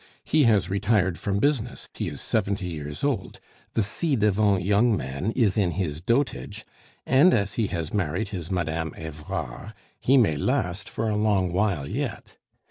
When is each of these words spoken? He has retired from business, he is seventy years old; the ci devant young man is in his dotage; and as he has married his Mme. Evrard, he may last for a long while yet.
He 0.25 0.45
has 0.45 0.67
retired 0.67 1.19
from 1.19 1.37
business, 1.37 1.87
he 1.93 2.07
is 2.09 2.21
seventy 2.21 2.65
years 2.65 3.03
old; 3.03 3.39
the 3.73 3.83
ci 3.83 4.15
devant 4.15 4.63
young 4.63 4.97
man 4.97 5.29
is 5.33 5.59
in 5.59 5.69
his 5.73 6.01
dotage; 6.01 6.65
and 7.05 7.35
as 7.35 7.53
he 7.53 7.67
has 7.67 7.93
married 7.93 8.29
his 8.29 8.49
Mme. 8.49 8.95
Evrard, 8.95 9.75
he 9.99 10.17
may 10.17 10.37
last 10.37 10.89
for 10.89 11.07
a 11.07 11.15
long 11.15 11.53
while 11.53 11.87
yet. 11.87 12.37